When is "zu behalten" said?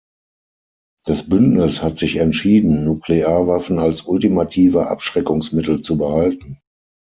5.81-6.59